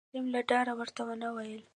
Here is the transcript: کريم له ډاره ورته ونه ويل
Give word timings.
کريم 0.09 0.25
له 0.33 0.41
ډاره 0.49 0.71
ورته 0.79 1.01
ونه 1.07 1.27
ويل 1.35 1.63